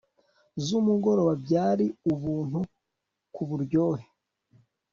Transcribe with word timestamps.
zumugoroba 0.65 1.33
byari 1.43 1.85
ubuntu 2.11 2.59
kuburyohe 3.33 4.05